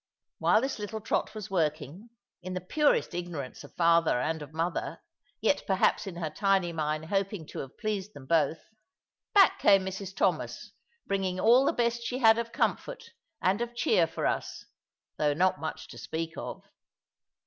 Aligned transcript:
While 0.39 0.61
this 0.61 0.79
little 0.79 0.99
trot 0.99 1.35
was 1.35 1.51
working, 1.51 2.09
in 2.41 2.55
the 2.55 2.59
purest 2.59 3.13
ignorance 3.13 3.63
of 3.63 3.75
father 3.75 4.19
and 4.19 4.41
of 4.41 4.51
mother, 4.51 4.99
yet 5.41 5.61
perhaps 5.67 6.07
in 6.07 6.15
her 6.15 6.31
tiny 6.31 6.73
mind 6.73 7.05
hoping 7.05 7.45
to 7.49 7.59
have 7.59 7.77
pleased 7.77 8.15
them 8.15 8.25
both, 8.25 8.57
back 9.35 9.59
came 9.59 9.85
Mrs 9.85 10.15
Thomas, 10.15 10.71
bringing 11.05 11.39
all 11.39 11.67
the 11.67 11.71
best 11.71 12.01
she 12.01 12.17
had 12.17 12.39
of 12.39 12.51
comfort 12.51 13.11
and 13.43 13.61
of 13.61 13.75
cheer 13.75 14.07
for 14.07 14.25
us, 14.25 14.65
although 15.19 15.35
not 15.35 15.59
much 15.59 15.87
to 15.89 15.99
speak 15.99 16.33
of. 16.35 16.63